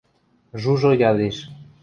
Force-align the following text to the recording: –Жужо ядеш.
–Жужо 0.61 0.91
ядеш. 1.11 1.37